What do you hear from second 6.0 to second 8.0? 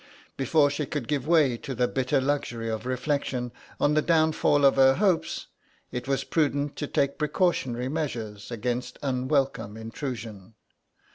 was prudent to take precautionary